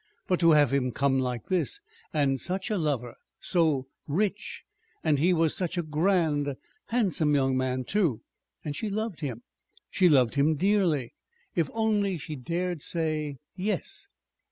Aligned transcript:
But 0.25 0.39
to 0.39 0.49
have 0.53 0.73
him 0.73 0.91
come 0.91 1.19
like 1.19 1.45
this 1.45 1.79
and 2.11 2.41
such 2.41 2.71
a 2.71 2.77
lover! 2.79 3.13
So 3.39 3.85
rich 4.07 4.63
and 5.03 5.19
he 5.19 5.31
was 5.31 5.55
such 5.55 5.77
a 5.77 5.83
grand, 5.83 6.55
handsome 6.87 7.35
young 7.35 7.55
man, 7.55 7.83
too! 7.83 8.21
And 8.65 8.75
she 8.75 8.89
loved 8.89 9.19
him. 9.19 9.43
She 9.91 10.09
loved 10.09 10.33
him 10.33 10.55
dearly. 10.55 11.13
If 11.53 11.69
only 11.71 12.17
she 12.17 12.35
dared 12.35 12.81
say 12.81 13.37
"yes"! 13.55 14.07